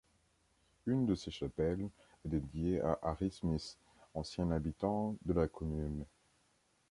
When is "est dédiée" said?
2.25-2.81